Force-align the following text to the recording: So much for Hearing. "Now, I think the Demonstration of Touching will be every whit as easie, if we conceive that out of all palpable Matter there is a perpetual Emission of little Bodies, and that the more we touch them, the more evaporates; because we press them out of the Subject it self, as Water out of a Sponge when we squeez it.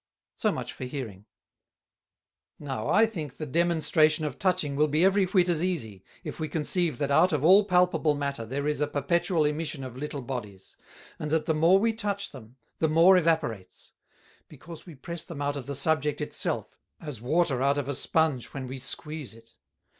So 0.35 0.51
much 0.51 0.73
for 0.73 0.83
Hearing. 0.85 1.25
"Now, 2.57 2.89
I 2.89 3.05
think 3.05 3.37
the 3.37 3.45
Demonstration 3.45 4.25
of 4.25 4.39
Touching 4.39 4.75
will 4.75 4.87
be 4.87 5.05
every 5.05 5.25
whit 5.25 5.47
as 5.47 5.63
easie, 5.63 6.03
if 6.23 6.39
we 6.39 6.49
conceive 6.49 6.97
that 6.97 7.11
out 7.11 7.31
of 7.31 7.45
all 7.45 7.65
palpable 7.65 8.15
Matter 8.15 8.43
there 8.43 8.67
is 8.67 8.81
a 8.81 8.87
perpetual 8.87 9.45
Emission 9.45 9.83
of 9.83 9.95
little 9.95 10.23
Bodies, 10.23 10.75
and 11.19 11.29
that 11.29 11.45
the 11.45 11.53
more 11.53 11.77
we 11.77 11.93
touch 11.93 12.31
them, 12.31 12.55
the 12.79 12.89
more 12.89 13.15
evaporates; 13.15 13.91
because 14.47 14.87
we 14.87 14.95
press 14.95 15.23
them 15.23 15.39
out 15.39 15.55
of 15.55 15.67
the 15.67 15.75
Subject 15.75 16.19
it 16.19 16.33
self, 16.33 16.79
as 16.99 17.21
Water 17.21 17.61
out 17.61 17.77
of 17.77 17.87
a 17.87 17.93
Sponge 17.93 18.55
when 18.55 18.65
we 18.65 18.79
squeez 18.79 19.35
it. 19.35 19.53